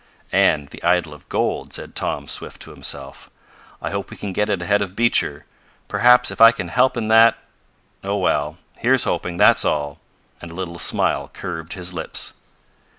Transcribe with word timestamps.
"And 0.33 0.69
the 0.69 0.81
idol 0.83 1.13
of 1.13 1.29
gold," 1.29 1.73
said 1.73 1.93
Tom 1.93 2.27
Swift 2.27 2.59
to 2.63 2.71
himself. 2.71 3.29
"I 3.83 3.91
hope 3.91 4.09
we 4.09 4.17
can 4.17 4.33
get 4.33 4.49
it 4.49 4.59
ahead 4.59 4.81
of 4.81 4.95
Beecher. 4.95 5.45
Perhaps 5.87 6.31
if 6.31 6.41
I 6.41 6.51
can 6.51 6.69
help 6.69 6.97
in 6.97 7.05
that 7.09 7.37
Oh, 8.03 8.17
well, 8.17 8.57
here's 8.79 9.03
hoping, 9.03 9.37
that's 9.37 9.63
all!" 9.63 9.99
and 10.41 10.49
a 10.49 10.55
little 10.55 10.79
smile 10.79 11.29
curved 11.31 11.73
his 11.73 11.93
lips. 11.93 12.33